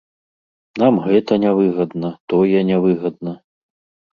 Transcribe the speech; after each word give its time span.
Нам 0.83 0.95
гэта 1.07 1.37
не 1.45 1.51
выгадна, 1.59 2.09
тое 2.35 2.59
не 2.71 2.77
выгадна. 2.87 3.37